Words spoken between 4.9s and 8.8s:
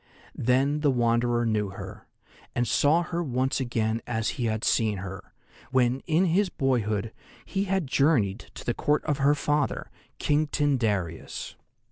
her, when in his boyhood he had journeyed to the